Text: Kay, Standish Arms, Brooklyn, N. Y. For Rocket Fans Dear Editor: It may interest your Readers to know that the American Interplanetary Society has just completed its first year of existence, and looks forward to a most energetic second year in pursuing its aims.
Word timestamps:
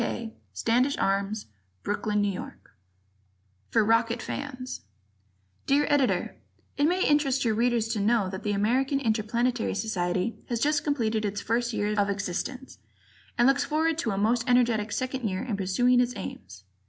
Kay, 0.01 0.33
Standish 0.51 0.97
Arms, 0.97 1.45
Brooklyn, 1.83 2.25
N. 2.25 2.33
Y. 2.41 2.51
For 3.69 3.85
Rocket 3.85 4.19
Fans 4.19 4.81
Dear 5.67 5.85
Editor: 5.89 6.37
It 6.75 6.85
may 6.85 7.07
interest 7.07 7.45
your 7.45 7.53
Readers 7.53 7.87
to 7.89 7.99
know 7.99 8.27
that 8.27 8.41
the 8.41 8.51
American 8.51 8.99
Interplanetary 8.99 9.75
Society 9.75 10.37
has 10.49 10.59
just 10.59 10.83
completed 10.83 11.23
its 11.23 11.39
first 11.41 11.71
year 11.71 11.93
of 11.99 12.09
existence, 12.09 12.79
and 13.37 13.47
looks 13.47 13.63
forward 13.65 13.99
to 13.99 14.09
a 14.09 14.17
most 14.17 14.43
energetic 14.49 14.91
second 14.91 15.27
year 15.29 15.43
in 15.43 15.55
pursuing 15.55 15.99
its 16.01 16.15
aims. 16.15 16.63